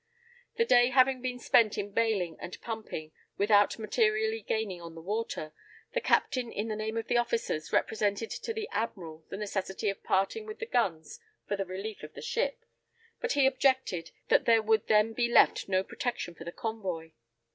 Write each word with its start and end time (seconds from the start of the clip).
The 0.55 0.65
day 0.65 0.89
having 0.89 1.21
been 1.21 1.37
spent 1.37 1.77
in 1.77 1.91
bailing 1.91 2.35
and 2.39 2.59
pumping, 2.59 3.11
without 3.37 3.77
materially 3.77 4.41
gaining 4.41 4.81
on 4.81 4.95
the 4.95 4.99
water, 5.03 5.53
the 5.93 6.01
captain 6.01 6.51
in 6.51 6.69
the 6.69 6.75
name 6.75 6.97
of 6.97 7.05
the 7.05 7.17
officers, 7.17 7.71
represented 7.71 8.31
to 8.31 8.51
the 8.51 8.67
admiral 8.71 9.25
the 9.29 9.37
necessity 9.37 9.91
of 9.91 10.01
parting 10.01 10.47
with 10.47 10.57
the 10.57 10.65
guns 10.65 11.19
for 11.47 11.55
the 11.55 11.65
relief 11.67 12.01
of 12.01 12.15
the 12.15 12.21
ship, 12.23 12.65
but 13.19 13.33
he 13.33 13.45
objected, 13.45 14.09
that 14.29 14.45
there 14.45 14.63
would 14.63 14.87
then 14.87 15.13
be 15.13 15.27
left 15.31 15.69
no 15.69 15.83
protection 15.83 16.33
for 16.33 16.45
the 16.45 16.51
convoy. 16.51 17.11